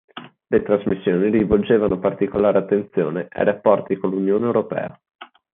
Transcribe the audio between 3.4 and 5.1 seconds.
rapporti con l'Unione europea.